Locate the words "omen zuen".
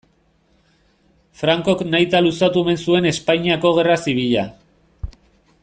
2.65-3.09